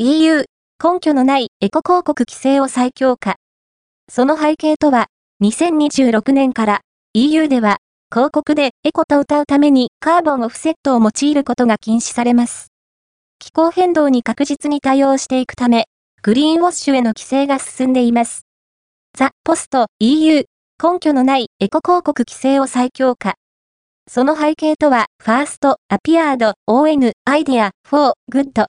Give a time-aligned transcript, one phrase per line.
[0.00, 0.44] EU、
[0.80, 3.34] 根拠のないエコ広告規制を再強化。
[4.08, 5.08] その背景とは、
[5.42, 6.80] 2026年から
[7.14, 7.78] EU では
[8.14, 12.68] 広告でエコと謳うためにカーボンオフセットを用いることが禁止されます。
[13.40, 15.86] 気候変動に確実に対応していくため、
[16.22, 18.42] グリーンウォッシュへの規制が進んでいます。
[19.16, 20.44] The post EU
[20.80, 23.34] 根拠のないエコ広告規制を再強化。
[24.08, 28.66] その背景とは、ファースト、アピアード、ON、アイデア、フォー、グッド、